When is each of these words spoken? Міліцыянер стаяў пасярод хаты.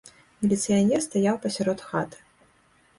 Міліцыянер 0.45 1.05
стаяў 1.07 1.35
пасярод 1.47 1.79
хаты. 1.93 2.17